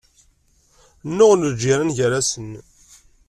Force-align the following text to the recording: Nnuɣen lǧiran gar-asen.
Nnuɣen 1.09 1.47
lǧiran 1.53 1.93
gar-asen. 1.97 2.51